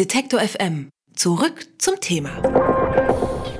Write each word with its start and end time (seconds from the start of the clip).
Detektor 0.00 0.40
FM. 0.40 0.88
Zurück 1.14 1.66
zum 1.76 2.00
Thema. 2.00 2.30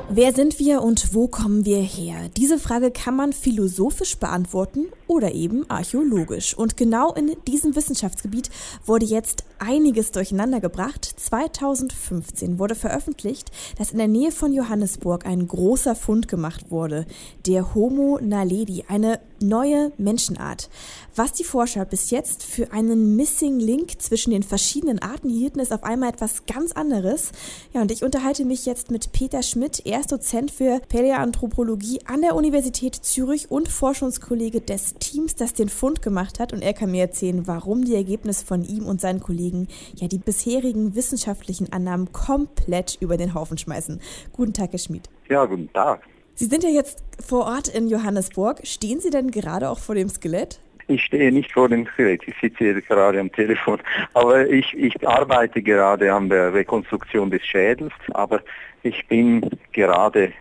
Wer 0.09 0.33
sind 0.33 0.59
wir 0.59 0.81
und 0.81 1.15
wo 1.15 1.29
kommen 1.29 1.67
wir 1.67 1.83
her? 1.83 2.31
Diese 2.35 2.59
Frage 2.59 2.91
kann 2.91 3.15
man 3.15 3.35
philosophisch 3.35 4.17
beantworten 4.17 4.87
oder 5.07 5.33
eben 5.35 5.69
archäologisch. 5.69 6.55
Und 6.55 6.79
genau 6.79 7.13
in 7.13 7.37
diesem 7.47 7.77
Wissenschaftsgebiet 7.77 8.49
wurde 8.87 9.05
jetzt 9.05 9.45
einiges 9.59 10.13
durcheinander 10.13 10.61
gebracht. 10.61 11.10
2015 11.25 12.59
wurde 12.59 12.75
veröffentlicht, 12.75 13.51
dass 13.79 13.93
in 13.93 13.99
der 13.99 14.09
Nähe 14.09 14.33
von 14.33 14.53
Johannesburg 14.53 15.27
ein 15.27 15.47
großer 15.47 15.95
Fund 15.95 16.29
gemacht 16.29 16.71
wurde. 16.71 17.07
Der 17.47 17.75
Homo 17.75 18.19
naledi, 18.21 18.85
eine 18.89 19.21
neue 19.43 19.93
Menschenart. 19.99 20.69
Was 21.15 21.33
die 21.33 21.45
Forscher 21.45 21.85
bis 21.85 22.11
jetzt 22.11 22.43
für 22.45 22.73
einen 22.73 23.17
Missing 23.17 23.59
Link 23.59 24.01
zwischen 24.01 24.31
den 24.31 24.43
verschiedenen 24.43 25.01
Arten 25.01 25.29
hielten, 25.29 25.61
ist 25.61 25.73
auf 25.73 25.85
einmal 25.85 26.11
etwas 26.11 26.47
ganz 26.47 26.73
anderes. 26.73 27.33
Ja, 27.73 27.83
und 27.83 27.91
ich 27.91 28.05
unterhalte 28.05 28.45
mich 28.45 28.67
jetzt 28.67 28.91
mit 28.91 29.13
Peter 29.13 29.43
Schmidt. 29.43 29.83
Er 29.85 30.01
ist 30.01 30.13
Dozent 30.13 30.51
für 30.51 30.81
Paläoanthropologie 30.89 32.01
an 32.07 32.23
der 32.23 32.37
Universität 32.37 32.95
Zürich 32.95 33.51
und 33.51 33.69
Forschungskollege 33.69 34.61
des 34.61 34.95
Teams, 34.95 35.35
das 35.35 35.53
den 35.53 35.69
Fund 35.69 36.03
gemacht 36.03 36.39
hat. 36.39 36.53
Und 36.53 36.63
er 36.63 36.75
kann 36.75 36.91
mir 36.91 37.03
erzählen, 37.03 37.47
warum 37.47 37.85
die 37.85 37.95
Ergebnisse 37.95 38.45
von 38.45 38.65
ihm 38.65 38.87
und 38.87 39.01
seinen 39.01 39.21
Kollegen 39.21 39.69
ja 39.97 40.09
die 40.09 40.19
bisherigen 40.19 40.95
wissenschaftlichen 41.11 41.73
Annahmen 41.73 42.13
komplett 42.13 42.97
über 43.01 43.17
den 43.17 43.35
Haufen 43.35 43.59
schmeißen. 43.59 44.01
Guten 44.33 44.53
Tag, 44.53 44.71
Herr 44.73 44.79
Schmidt. 44.79 45.09
Ja, 45.29 45.45
guten 45.45 45.73
Tag. 45.73 46.03
Sie 46.35 46.47
sind 46.47 46.63
ja 46.63 46.71
jetzt 46.71 47.05
vor 47.25 47.47
Ort 47.47 47.69
in 47.69 47.89
Johannesburg. 47.89 48.61
Stehen 48.63 49.01
Sie 49.01 49.11
denn 49.11 49.31
gerade 49.31 49.69
auch 49.69 49.81
vor 49.81 49.97
dem 49.97 50.09
Skelett? 50.09 50.61
Ich 50.87 51.05
stehe 51.05 51.33
nicht 51.33 51.53
vor 51.53 51.69
dem 51.69 51.87
Skelett, 51.87 52.23
ich 52.27 52.35
sitze 52.41 52.59
hier 52.59 52.81
gerade 52.81 53.21
am 53.21 53.31
Telefon. 53.33 53.81
Aber 54.15 54.49
ich, 54.49 54.73
ich 54.75 55.07
arbeite 55.07 55.63
gerade 55.63 56.13
an 56.13 56.29
der 56.29 56.55
Rekonstruktion 56.55 57.31
des 57.31 57.45
Schädels, 57.45 57.93
aber 58.13 58.41
ich 58.83 59.07
bin 59.09 59.49
gerade 59.73 60.33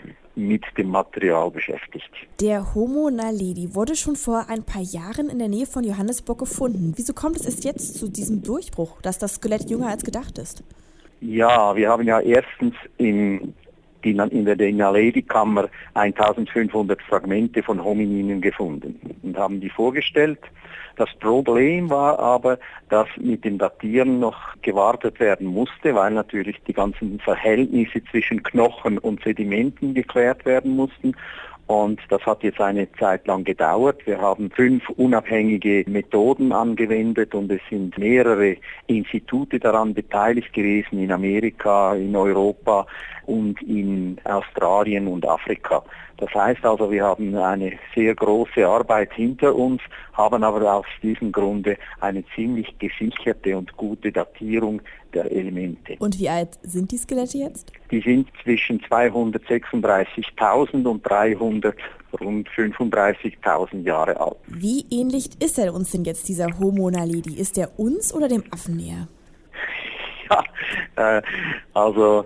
mit 0.47 0.63
dem 0.77 0.89
Material 0.89 1.51
beschäftigt. 1.51 2.09
Der 2.39 2.73
Homo 2.73 3.09
naledi 3.09 3.75
wurde 3.75 3.95
schon 3.95 4.15
vor 4.15 4.45
ein 4.49 4.63
paar 4.63 4.81
Jahren 4.81 5.29
in 5.29 5.39
der 5.39 5.49
Nähe 5.49 5.65
von 5.65 5.83
Johannesburg 5.83 6.39
gefunden. 6.39 6.93
Wieso 6.95 7.13
kommt 7.13 7.35
es 7.37 7.45
erst 7.45 7.65
jetzt 7.65 7.97
zu 7.97 8.07
diesem 8.07 8.41
Durchbruch, 8.41 9.01
dass 9.01 9.19
das 9.19 9.35
Skelett 9.35 9.69
jünger 9.69 9.89
als 9.89 10.03
gedacht 10.03 10.37
ist? 10.37 10.63
Ja, 11.21 11.75
wir 11.75 11.89
haben 11.89 12.03
ja 12.03 12.21
erstens 12.21 12.73
in 14.05 14.19
in 14.19 14.45
der 14.45 14.71
Naledi-Kammer 14.71 15.69
1500 15.93 17.01
Fragmente 17.01 17.63
von 17.63 17.83
Homininen 17.83 18.41
gefunden 18.41 18.99
und 19.23 19.37
haben 19.37 19.59
die 19.59 19.69
vorgestellt. 19.69 20.39
Das 20.99 21.09
Problem 21.21 21.89
war 21.89 22.19
aber, 22.19 22.59
dass 22.89 23.07
mit 23.15 23.45
dem 23.45 23.57
Datieren 23.57 24.19
noch 24.19 24.37
gewartet 24.61 25.21
werden 25.21 25.47
musste, 25.47 25.95
weil 25.95 26.11
natürlich 26.11 26.57
die 26.67 26.73
ganzen 26.73 27.19
Verhältnisse 27.19 28.03
zwischen 28.11 28.43
Knochen 28.43 28.97
und 28.97 29.23
Sedimenten 29.23 29.93
geklärt 29.93 30.45
werden 30.45 30.75
mussten. 30.75 31.15
Und 31.67 32.01
das 32.09 32.25
hat 32.25 32.41
jetzt 32.41 32.59
eine 32.59 32.91
Zeit 32.93 33.27
lang 33.27 33.43
gedauert. 33.43 34.05
Wir 34.07 34.19
haben 34.19 34.49
fünf 34.49 34.89
unabhängige 34.89 35.85
Methoden 35.87 36.51
angewendet 36.51 37.35
und 37.35 37.51
es 37.51 37.61
sind 37.69 37.95
mehrere 37.97 38.57
Institute 38.87 39.59
daran 39.59 39.93
beteiligt 39.93 40.51
gewesen 40.51 40.97
in 40.97 41.11
Amerika, 41.11 41.93
in 41.93 42.15
Europa 42.15 42.87
und 43.29 43.61
in 43.61 44.17
Australien 44.23 45.07
und 45.07 45.27
Afrika. 45.27 45.83
Das 46.17 46.33
heißt 46.33 46.65
also, 46.65 46.89
wir 46.91 47.05
haben 47.05 47.35
eine 47.35 47.73
sehr 47.95 48.15
große 48.15 48.67
Arbeit 48.67 49.13
hinter 49.13 49.55
uns, 49.55 49.81
haben 50.13 50.43
aber 50.43 50.73
aus 50.73 50.85
diesem 51.01 51.31
Grunde 51.31 51.77
eine 52.01 52.25
ziemlich 52.35 52.77
gesicherte 52.79 53.57
und 53.57 53.77
gute 53.77 54.11
Datierung 54.11 54.81
der 55.13 55.31
Elemente. 55.31 55.95
Und 55.99 56.19
wie 56.19 56.27
alt 56.27 56.59
sind 56.63 56.91
die 56.91 56.97
Skelette 56.97 57.37
jetzt? 57.37 57.71
Die 57.89 58.01
sind 58.01 58.27
zwischen 58.43 58.81
236.000 58.81 60.85
und 60.85 61.09
300 61.09 61.77
rund 62.19 62.49
35.000 62.49 63.83
Jahre 63.83 64.19
alt. 64.19 64.35
Wie 64.47 64.85
ähnlich 64.89 65.29
ist 65.41 65.57
er 65.59 65.73
uns 65.73 65.91
denn 65.91 66.03
jetzt, 66.03 66.27
dieser 66.27 66.59
Homo 66.59 66.89
naledi? 66.89 67.39
Ist 67.39 67.57
er 67.57 67.79
uns 67.79 68.13
oder 68.13 68.27
dem 68.27 68.43
Affen 68.51 68.75
näher? 68.75 69.07
Ja, 70.31 70.43
äh, 71.17 71.21
also 71.73 72.23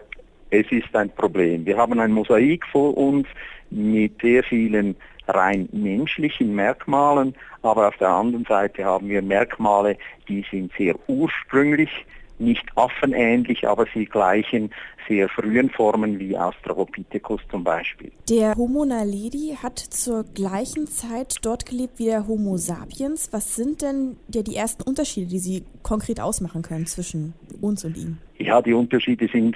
es 0.53 0.71
ist 0.71 0.95
ein 0.95 1.09
Problem. 1.09 1.65
Wir 1.65 1.77
haben 1.77 1.99
ein 1.99 2.11
Mosaik 2.11 2.65
vor 2.67 2.95
uns 2.95 3.27
mit 3.71 4.21
sehr 4.21 4.43
vielen 4.43 4.95
rein 5.27 5.67
menschlichen 5.71 6.53
Merkmalen, 6.53 7.33
aber 7.63 7.87
auf 7.87 7.97
der 7.97 8.09
anderen 8.09 8.45
Seite 8.45 8.85
haben 8.85 9.09
wir 9.09 9.21
Merkmale, 9.23 9.97
die 10.27 10.45
sind 10.51 10.71
sehr 10.77 10.95
ursprünglich, 11.07 11.89
nicht 12.37 12.65
affenähnlich, 12.75 13.67
aber 13.67 13.85
sie 13.93 14.05
gleichen 14.05 14.69
sehr 15.07 15.27
frühen 15.29 15.69
Formen 15.69 16.19
wie 16.19 16.37
Australopithecus 16.37 17.41
zum 17.49 17.63
Beispiel. 17.63 18.11
Der 18.29 18.55
Homo 18.55 18.85
naledi 18.85 19.57
hat 19.61 19.79
zur 19.79 20.23
gleichen 20.23 20.87
Zeit 20.87 21.37
dort 21.41 21.65
gelebt 21.65 21.99
wie 21.99 22.05
der 22.05 22.27
Homo 22.27 22.57
sapiens. 22.57 23.29
Was 23.31 23.55
sind 23.55 23.81
denn 23.81 24.17
ja 24.33 24.41
die 24.43 24.55
ersten 24.55 24.83
Unterschiede, 24.83 25.27
die 25.27 25.39
Sie 25.39 25.63
konkret 25.81 26.19
ausmachen 26.19 26.61
können 26.61 26.85
zwischen 26.85 27.33
uns 27.61 27.85
und 27.85 27.97
ihm? 27.97 28.17
Ja, 28.37 28.61
die 28.61 28.73
Unterschiede 28.73 29.27
sind 29.31 29.55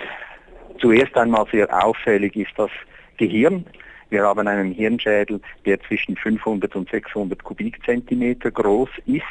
zuerst 0.77 1.15
einmal 1.17 1.45
sehr 1.51 1.67
auffällig 1.85 2.35
ist 2.35 2.51
das 2.57 2.71
Gehirn. 3.17 3.65
Wir 4.09 4.23
haben 4.23 4.47
einen 4.47 4.71
Hirnschädel, 4.71 5.41
der 5.65 5.81
zwischen 5.81 6.15
500 6.15 6.75
und 6.75 6.89
600 6.89 7.43
Kubikzentimeter 7.43 8.51
groß 8.51 8.89
ist. 9.05 9.23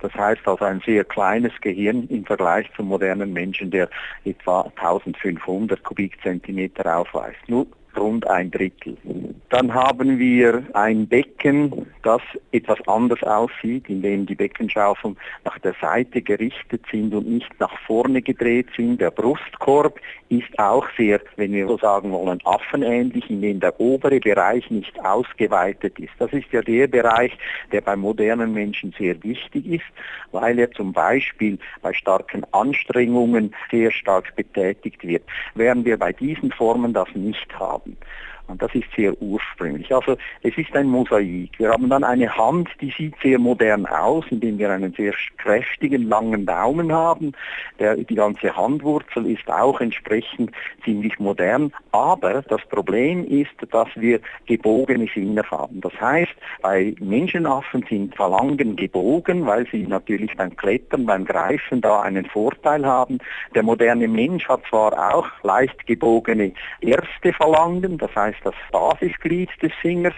Das 0.00 0.14
heißt 0.14 0.46
also 0.46 0.64
ein 0.64 0.82
sehr 0.84 1.02
kleines 1.04 1.52
Gehirn 1.60 2.06
im 2.08 2.24
Vergleich 2.24 2.66
zum 2.76 2.88
modernen 2.88 3.32
Menschen, 3.32 3.70
der 3.70 3.88
etwa 4.24 4.70
1500 4.76 5.82
Kubikzentimeter 5.82 6.98
aufweist. 6.98 7.38
Nur 7.48 7.66
rund 7.98 8.26
ein 8.26 8.50
Drittel. 8.50 8.96
Dann 9.50 9.72
haben 9.72 10.18
wir 10.18 10.64
ein 10.72 11.06
Becken, 11.06 11.86
das 12.02 12.22
etwas 12.52 12.78
anders 12.88 13.22
aussieht, 13.22 13.88
in 13.88 14.02
dem 14.02 14.26
die 14.26 14.34
Beckenschaufeln 14.34 15.16
nach 15.44 15.58
der 15.60 15.74
Seite 15.80 16.22
gerichtet 16.22 16.82
sind 16.90 17.14
und 17.14 17.28
nicht 17.28 17.50
nach 17.60 17.76
vorne 17.86 18.22
gedreht 18.22 18.66
sind. 18.76 19.00
Der 19.00 19.10
Brustkorb 19.10 20.00
ist 20.28 20.58
auch 20.58 20.86
sehr, 20.96 21.20
wenn 21.36 21.52
wir 21.52 21.66
so 21.66 21.78
sagen 21.78 22.10
wollen, 22.10 22.40
affenähnlich, 22.44 23.30
in 23.30 23.42
dem 23.42 23.60
der 23.60 23.78
obere 23.78 24.18
Bereich 24.18 24.70
nicht 24.70 24.98
ausgeweitet 25.04 25.98
ist. 25.98 26.12
Das 26.18 26.32
ist 26.32 26.50
ja 26.52 26.62
der 26.62 26.88
Bereich, 26.88 27.32
der 27.70 27.80
bei 27.80 27.96
modernen 27.96 28.52
Menschen 28.52 28.94
sehr 28.98 29.22
wichtig 29.22 29.66
ist, 29.66 29.84
weil 30.32 30.58
er 30.58 30.70
zum 30.72 30.92
Beispiel 30.92 31.58
bei 31.82 31.92
starken 31.92 32.44
Anstrengungen 32.52 33.54
sehr 33.70 33.90
stark 33.90 34.34
betätigt 34.36 35.06
wird, 35.06 35.22
während 35.54 35.84
wir 35.84 35.98
bei 35.98 36.12
diesen 36.12 36.50
Formen 36.52 36.92
das 36.92 37.08
nicht 37.14 37.58
haben. 37.58 37.83
important. 37.86 37.98
Und 38.46 38.60
das 38.60 38.74
ist 38.74 38.84
sehr 38.94 39.20
ursprünglich. 39.22 39.92
Also 39.94 40.16
es 40.42 40.56
ist 40.58 40.74
ein 40.76 40.88
Mosaik. 40.88 41.50
Wir 41.58 41.70
haben 41.70 41.88
dann 41.88 42.04
eine 42.04 42.34
Hand, 42.36 42.68
die 42.80 42.90
sieht 42.90 43.14
sehr 43.22 43.38
modern 43.38 43.86
aus, 43.86 44.24
indem 44.30 44.58
wir 44.58 44.70
einen 44.70 44.92
sehr 44.92 45.14
kräftigen, 45.38 46.08
langen 46.08 46.44
Daumen 46.44 46.92
haben. 46.92 47.32
Der, 47.78 47.96
die 47.96 48.14
ganze 48.14 48.54
Handwurzel 48.54 49.26
ist 49.26 49.48
auch 49.50 49.80
entsprechend 49.80 50.50
ziemlich 50.84 51.18
modern. 51.18 51.72
Aber 51.92 52.42
das 52.42 52.60
Problem 52.68 53.26
ist, 53.26 53.54
dass 53.70 53.88
wir 53.94 54.20
gebogene 54.46 55.06
Finger 55.06 55.44
haben. 55.50 55.80
Das 55.80 55.98
heißt, 56.00 56.34
bei 56.60 56.94
Menschenaffen 57.00 57.84
sind 57.88 58.14
Phalangen 58.14 58.76
gebogen, 58.76 59.46
weil 59.46 59.66
sie 59.70 59.86
natürlich 59.86 60.36
beim 60.36 60.54
Klettern, 60.54 61.06
beim 61.06 61.24
Greifen 61.24 61.80
da 61.80 62.02
einen 62.02 62.26
Vorteil 62.26 62.84
haben. 62.84 63.18
Der 63.54 63.62
moderne 63.62 64.06
Mensch 64.06 64.46
hat 64.48 64.62
zwar 64.68 65.14
auch 65.14 65.28
leicht 65.42 65.86
gebogene 65.86 66.52
erste 66.80 67.32
Phalangen, 67.32 67.98
das 67.98 68.14
heißt, 68.14 68.33
ist 68.34 68.44
das 68.44 68.54
Basisglied 68.72 69.50
des 69.62 69.72
Fingers. 69.80 70.14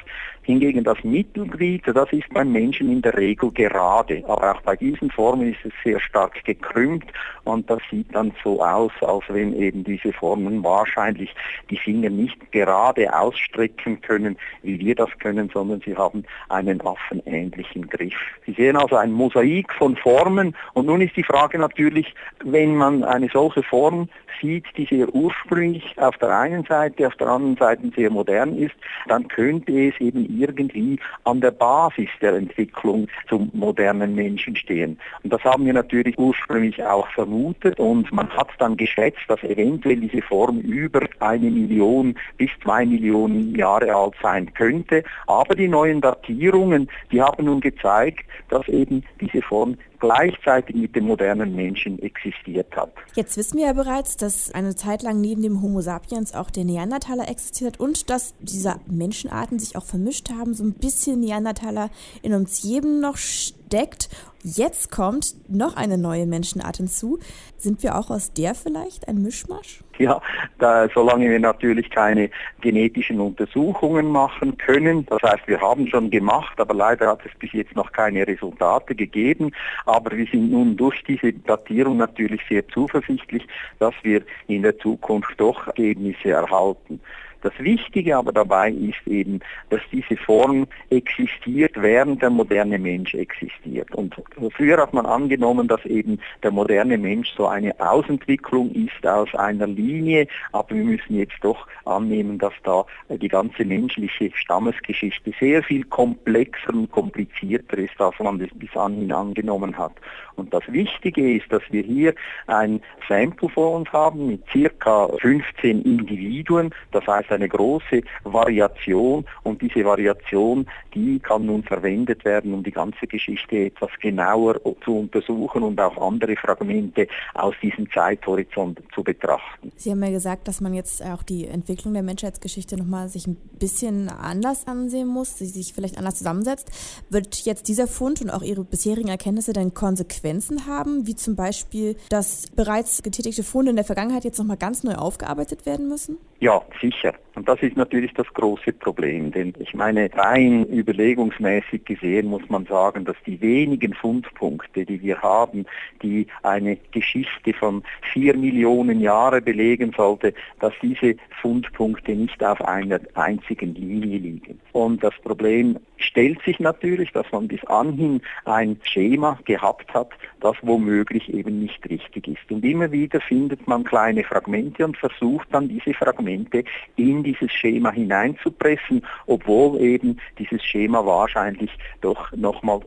Hingegen 0.46 0.84
das 0.84 1.02
Mittelglied, 1.02 1.82
das 1.86 2.12
ist 2.12 2.32
beim 2.32 2.52
Menschen 2.52 2.88
in 2.92 3.02
der 3.02 3.16
Regel 3.16 3.50
gerade. 3.50 4.22
Aber 4.28 4.52
auch 4.52 4.60
bei 4.60 4.76
diesen 4.76 5.10
Formen 5.10 5.52
ist 5.52 5.58
es 5.64 5.72
sehr 5.82 5.98
stark 5.98 6.44
gekrümmt 6.44 7.04
und 7.42 7.68
das 7.68 7.80
sieht 7.90 8.14
dann 8.14 8.32
so 8.44 8.62
aus, 8.62 8.92
als 9.00 9.24
wenn 9.26 9.60
eben 9.60 9.82
diese 9.82 10.12
Formen 10.12 10.62
wahrscheinlich 10.62 11.34
die 11.68 11.76
Finger 11.76 12.10
nicht 12.10 12.52
gerade 12.52 13.12
ausstrecken 13.12 14.00
können, 14.02 14.36
wie 14.62 14.78
wir 14.78 14.94
das 14.94 15.10
können, 15.18 15.50
sondern 15.52 15.80
sie 15.80 15.96
haben 15.96 16.22
einen 16.48 16.80
affenähnlichen 16.80 17.88
Griff. 17.88 18.14
Sie 18.46 18.52
sehen 18.52 18.76
also 18.76 18.94
ein 18.94 19.10
Mosaik 19.10 19.72
von 19.74 19.96
Formen 19.96 20.54
und 20.74 20.86
nun 20.86 21.00
ist 21.00 21.16
die 21.16 21.24
Frage 21.24 21.58
natürlich, 21.58 22.14
wenn 22.44 22.76
man 22.76 23.02
eine 23.02 23.28
solche 23.32 23.64
Form 23.64 24.08
sieht, 24.40 24.64
die 24.76 24.86
sehr 24.86 25.12
ursprünglich 25.14 25.94
auf 25.96 26.16
der 26.18 26.36
einen 26.36 26.64
Seite, 26.64 27.06
auf 27.06 27.16
der 27.16 27.28
anderen 27.28 27.56
Seite 27.56 27.90
sehr 27.96 28.10
modern 28.10 28.56
ist, 28.56 28.74
dann 29.08 29.28
könnte 29.28 29.88
es 29.88 29.98
eben 30.00 30.35
irgendwie 30.40 30.98
an 31.24 31.40
der 31.40 31.50
Basis 31.50 32.08
der 32.20 32.34
Entwicklung 32.34 33.08
zum 33.28 33.50
modernen 33.52 34.14
Menschen 34.14 34.56
stehen. 34.56 34.98
Und 35.22 35.32
das 35.32 35.42
haben 35.44 35.66
wir 35.66 35.72
natürlich 35.72 36.18
ursprünglich 36.18 36.82
auch 36.82 37.08
vermutet 37.08 37.78
und 37.78 38.10
man 38.12 38.28
hat 38.30 38.48
dann 38.58 38.76
geschätzt, 38.76 39.20
dass 39.28 39.42
eventuell 39.42 39.96
diese 39.96 40.22
Form 40.22 40.60
über 40.60 41.00
eine 41.20 41.50
Million 41.50 42.16
bis 42.36 42.50
zwei 42.62 42.84
Millionen 42.84 43.54
Jahre 43.54 43.94
alt 43.94 44.14
sein 44.22 44.52
könnte. 44.54 45.02
Aber 45.26 45.54
die 45.54 45.68
neuen 45.68 46.00
Datierungen, 46.00 46.88
die 47.10 47.22
haben 47.22 47.44
nun 47.44 47.60
gezeigt, 47.60 48.24
dass 48.48 48.66
eben 48.68 49.02
diese 49.20 49.42
Form 49.42 49.76
gleichzeitig 49.98 50.76
mit 50.76 50.94
dem 50.94 51.06
modernen 51.06 51.54
Menschen 51.54 51.98
existiert 52.00 52.74
hat. 52.76 52.92
Jetzt 53.14 53.36
wissen 53.36 53.58
wir 53.58 53.66
ja 53.66 53.72
bereits, 53.72 54.16
dass 54.16 54.50
eine 54.52 54.74
Zeit 54.74 55.02
lang 55.02 55.20
neben 55.20 55.42
dem 55.42 55.62
Homo 55.62 55.80
sapiens 55.80 56.34
auch 56.34 56.50
der 56.50 56.64
Neandertaler 56.64 57.28
existiert 57.28 57.80
und 57.80 58.10
dass 58.10 58.34
diese 58.40 58.76
Menschenarten 58.86 59.58
sich 59.58 59.76
auch 59.76 59.84
vermischt 59.84 60.25
haben, 60.30 60.54
so 60.54 60.64
ein 60.64 60.74
bisschen 60.74 61.20
Neandertaler 61.20 61.90
in 62.22 62.34
uns 62.34 62.62
jedem 62.62 63.00
noch 63.00 63.16
steckt. 63.16 64.08
Jetzt 64.42 64.92
kommt 64.92 65.34
noch 65.48 65.76
eine 65.76 65.98
neue 65.98 66.24
Menschenart 66.26 66.76
hinzu. 66.76 67.18
Sind 67.56 67.82
wir 67.82 67.96
auch 67.98 68.10
aus 68.10 68.32
der 68.32 68.54
vielleicht 68.54 69.08
ein 69.08 69.22
Mischmasch? 69.22 69.82
Ja, 69.98 70.20
da, 70.58 70.88
solange 70.94 71.28
wir 71.28 71.40
natürlich 71.40 71.90
keine 71.90 72.30
genetischen 72.60 73.18
Untersuchungen 73.18 74.06
machen 74.06 74.56
können, 74.58 75.06
das 75.06 75.22
heißt, 75.22 75.48
wir 75.48 75.60
haben 75.60 75.88
schon 75.88 76.10
gemacht, 76.10 76.60
aber 76.60 76.74
leider 76.74 77.08
hat 77.08 77.20
es 77.24 77.32
bis 77.38 77.52
jetzt 77.52 77.74
noch 77.74 77.90
keine 77.92 78.26
Resultate 78.26 78.94
gegeben, 78.94 79.52
aber 79.86 80.16
wir 80.16 80.26
sind 80.26 80.50
nun 80.50 80.76
durch 80.76 81.02
diese 81.04 81.32
Datierung 81.32 81.96
natürlich 81.96 82.42
sehr 82.48 82.68
zuversichtlich, 82.68 83.46
dass 83.78 83.94
wir 84.02 84.22
in 84.48 84.62
der 84.62 84.78
Zukunft 84.78 85.34
doch 85.38 85.66
Ergebnisse 85.68 86.30
erhalten. 86.30 87.00
Das 87.42 87.52
Wichtige 87.58 88.16
aber 88.16 88.32
dabei 88.32 88.70
ist 88.70 89.06
eben, 89.06 89.40
dass 89.70 89.80
diese 89.92 90.16
Form 90.16 90.66
existiert, 90.90 91.72
während 91.76 92.22
der 92.22 92.30
moderne 92.30 92.78
Mensch 92.78 93.14
existiert. 93.14 93.94
Und 93.94 94.14
früher 94.56 94.78
hat 94.78 94.92
man 94.94 95.06
angenommen, 95.06 95.68
dass 95.68 95.84
eben 95.84 96.18
der 96.42 96.50
moderne 96.50 96.98
Mensch 96.98 97.32
so 97.36 97.46
eine 97.46 97.74
Ausentwicklung 97.78 98.72
ist 98.72 99.06
aus 99.06 99.32
einer 99.34 99.66
Linie, 99.66 100.26
aber 100.52 100.74
wir 100.74 100.84
müssen 100.84 101.18
jetzt 101.18 101.38
doch 101.42 101.66
annehmen, 101.84 102.38
dass 102.38 102.54
da 102.64 102.84
die 103.08 103.28
ganze 103.28 103.64
menschliche 103.64 104.30
Stammesgeschichte 104.34 105.32
sehr 105.38 105.62
viel 105.62 105.84
komplexer 105.84 106.72
und 106.72 106.90
komplizierter 106.90 107.78
ist, 107.78 108.00
als 108.00 108.18
man 108.18 108.38
das 108.38 108.50
bis 108.54 108.74
anhin 108.76 109.12
angenommen 109.12 109.76
hat. 109.76 109.92
Und 110.36 110.52
das 110.52 110.62
Wichtige 110.68 111.36
ist, 111.36 111.50
dass 111.50 111.62
wir 111.70 111.82
hier 111.82 112.14
ein 112.46 112.80
Sample 113.08 113.48
vor 113.48 113.76
uns 113.76 113.90
haben 113.92 114.26
mit 114.26 114.42
circa 114.52 115.08
15 115.18 115.82
Individuen, 115.82 116.74
das 116.92 117.06
heißt 117.06 117.25
eine 117.30 117.48
große 117.48 118.02
Variation 118.24 119.24
und 119.42 119.62
diese 119.62 119.84
Variation, 119.84 120.66
die 120.94 121.18
kann 121.18 121.46
nun 121.46 121.62
verwendet 121.62 122.24
werden, 122.24 122.54
um 122.54 122.62
die 122.62 122.72
ganze 122.72 123.06
Geschichte 123.06 123.66
etwas 123.66 123.90
genauer 124.00 124.60
zu 124.84 124.98
untersuchen 124.98 125.62
und 125.62 125.80
auch 125.80 125.96
andere 126.00 126.36
Fragmente 126.36 127.06
aus 127.34 127.54
diesem 127.62 127.90
Zeithorizont 127.90 128.80
zu 128.94 129.02
betrachten. 129.02 129.72
Sie 129.76 129.90
haben 129.90 130.02
ja 130.02 130.10
gesagt, 130.10 130.48
dass 130.48 130.60
man 130.60 130.74
jetzt 130.74 131.02
auch 131.02 131.22
die 131.22 131.46
Entwicklung 131.46 131.94
der 131.94 132.02
Menschheitsgeschichte 132.02 132.76
nochmal 132.76 133.08
sich 133.08 133.26
ein 133.26 133.36
bisschen 133.58 134.08
anders 134.08 134.66
ansehen 134.66 135.08
muss, 135.08 135.38
sie 135.38 135.46
sich 135.46 135.72
vielleicht 135.72 135.98
anders 135.98 136.16
zusammensetzt. 136.16 136.70
Wird 137.10 137.44
jetzt 137.44 137.68
dieser 137.68 137.86
Fund 137.86 138.20
und 138.22 138.30
auch 138.30 138.42
Ihre 138.42 138.64
bisherigen 138.64 139.08
Erkenntnisse 139.08 139.52
dann 139.52 139.74
Konsequenzen 139.74 140.66
haben, 140.66 141.06
wie 141.06 141.14
zum 141.14 141.36
Beispiel, 141.36 141.96
dass 142.08 142.46
bereits 142.50 143.02
getätigte 143.02 143.42
Funde 143.42 143.70
in 143.70 143.76
der 143.76 143.84
Vergangenheit 143.84 144.24
jetzt 144.24 144.38
nochmal 144.38 144.56
ganz 144.56 144.84
neu 144.84 144.94
aufgearbeitet 144.94 145.66
werden 145.66 145.88
müssen? 145.88 146.18
Ja, 146.40 146.62
sicher. 146.80 147.14
Und 147.36 147.46
das 147.46 147.60
ist 147.60 147.76
natürlich 147.76 148.14
das 148.14 148.26
große 148.32 148.72
Problem, 148.72 149.30
denn 149.30 149.52
ich 149.58 149.74
meine, 149.74 150.08
rein 150.14 150.64
überlegungsmäßig 150.64 151.84
gesehen 151.84 152.28
muss 152.28 152.48
man 152.48 152.64
sagen, 152.64 153.04
dass 153.04 153.16
die 153.26 153.38
wenigen 153.42 153.92
Fundpunkte, 153.92 154.86
die 154.86 155.02
wir 155.02 155.20
haben, 155.20 155.66
die 156.02 156.26
eine 156.42 156.78
Geschichte 156.92 157.52
von 157.52 157.82
vier 158.12 158.34
Millionen 158.34 159.00
Jahre 159.00 159.42
belegen 159.42 159.92
sollte, 159.94 160.32
dass 160.60 160.72
diese 160.80 161.16
Fundpunkte 161.42 162.12
nicht 162.12 162.42
auf 162.42 162.62
einer 162.62 163.00
einzigen 163.12 163.74
Linie 163.74 164.18
liegen. 164.18 164.58
Und 164.72 165.04
das 165.04 165.14
Problem 165.22 165.78
stellt 165.98 166.40
sich 166.42 166.58
natürlich, 166.58 167.12
dass 167.12 167.30
man 167.32 167.48
bis 167.48 167.64
anhin 167.66 168.22
ein 168.46 168.78
Schema 168.82 169.38
gehabt 169.44 169.92
hat, 169.92 170.08
das 170.40 170.56
womöglich 170.62 171.32
eben 171.32 171.60
nicht 171.60 171.88
richtig 171.88 172.28
ist. 172.28 172.50
Und 172.50 172.64
immer 172.64 172.90
wieder 172.92 173.20
findet 173.20 173.66
man 173.66 173.84
kleine 173.84 174.24
Fragmente 174.24 174.84
und 174.84 174.96
versucht 174.96 175.48
dann 175.52 175.68
diese 175.68 175.92
Fragmente 175.94 176.64
in 176.96 177.05
dieses 177.14 177.52
Schema 177.52 177.92
hineinzupressen, 177.92 179.02
obwohl 179.26 179.80
eben 179.80 180.18
dieses 180.38 180.64
Schema 180.64 181.04
wahrscheinlich 181.04 181.70
doch 182.00 182.32
nochmal 182.32 182.80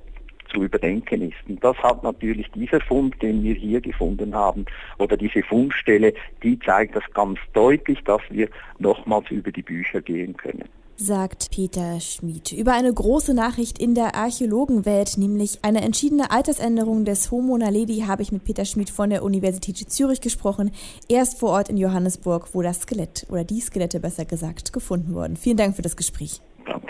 zu 0.51 0.63
überdenken 0.63 1.21
ist. 1.21 1.37
Und 1.47 1.63
das 1.63 1.77
hat 1.77 2.03
natürlich 2.03 2.49
dieser 2.51 2.81
Fund, 2.81 3.21
den 3.21 3.43
wir 3.43 3.53
hier 3.53 3.81
gefunden 3.81 4.33
haben, 4.33 4.65
oder 4.97 5.15
diese 5.15 5.43
Fundstelle, 5.43 6.13
die 6.43 6.57
zeigt 6.59 6.95
das 6.95 7.03
ganz 7.13 7.39
deutlich, 7.53 8.03
dass 8.03 8.21
wir 8.29 8.49
nochmals 8.79 9.29
über 9.29 9.51
die 9.51 9.61
Bücher 9.61 10.01
gehen 10.01 10.35
können 10.35 10.67
sagt 10.99 11.51
Peter 11.51 11.99
Schmid. 12.01 12.51
Über 12.51 12.73
eine 12.73 12.93
große 12.93 13.33
Nachricht 13.33 13.79
in 13.79 13.95
der 13.95 14.15
Archäologenwelt, 14.15 15.17
nämlich 15.17 15.59
eine 15.61 15.81
entschiedene 15.81 16.31
Altersänderung 16.31 17.05
des 17.05 17.31
Homo 17.31 17.57
naledi, 17.57 18.03
habe 18.05 18.21
ich 18.21 18.31
mit 18.31 18.43
Peter 18.43 18.65
Schmid 18.65 18.89
von 18.89 19.09
der 19.09 19.23
Universität 19.23 19.77
Zürich 19.91 20.19
gesprochen. 20.19 20.71
Er 21.07 21.23
ist 21.23 21.39
vor 21.39 21.51
Ort 21.51 21.69
in 21.69 21.77
Johannesburg, 21.77 22.49
wo 22.53 22.61
das 22.61 22.81
Skelett, 22.81 23.25
oder 23.29 23.43
die 23.43 23.61
Skelette 23.61 23.99
besser 23.99 24.25
gesagt, 24.25 24.73
gefunden 24.73 25.13
wurden. 25.13 25.37
Vielen 25.37 25.57
Dank 25.57 25.75
für 25.75 25.81
das 25.81 25.95
Gespräch. 25.95 26.41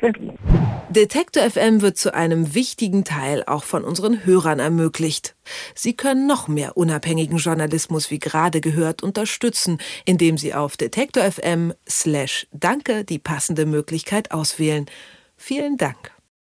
Danke. 0.02 0.34
Detektor 0.90 1.44
FM 1.44 1.82
wird 1.82 1.98
zu 1.98 2.16
einem 2.16 2.56
wichtigen 2.56 3.04
Teil 3.04 3.44
auch 3.46 3.64
von 3.64 3.84
unseren 3.84 4.26
Hörern 4.26 4.60
ermöglicht. 4.60 5.36
Sie 5.76 5.96
können 5.96 6.26
noch 6.26 6.48
mehr 6.48 6.78
unabhängigen 6.78 7.38
Journalismus 7.38 8.10
wie 8.10 8.18
gerade 8.18 8.60
gehört 8.60 9.04
unterstützen, 9.04 9.78
indem 10.06 10.38
Sie 10.38 10.56
auf 10.56 10.78
Detektor 10.78 11.24
FM 11.32 11.74
slash 11.88 12.48
Danke 12.52 13.06
die 13.06 13.20
passende 13.20 13.68
Möglichkeit 13.68 14.32
auswählen. 14.32 14.88
Vielen 15.38 15.78
Dank. 15.78 16.19